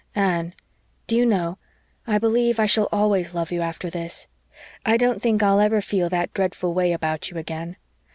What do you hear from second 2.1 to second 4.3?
believe I shall always love you after this.